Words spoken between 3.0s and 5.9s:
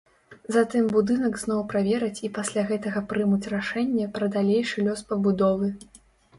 прымуць рашэнне пра далейшы лёс пабудовы.